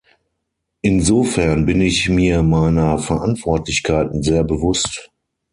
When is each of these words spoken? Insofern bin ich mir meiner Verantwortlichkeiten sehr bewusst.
Insofern 0.81 1.67
bin 1.67 1.79
ich 1.79 2.09
mir 2.09 2.41
meiner 2.41 2.97
Verantwortlichkeiten 2.97 4.23
sehr 4.23 4.43
bewusst. 4.43 5.11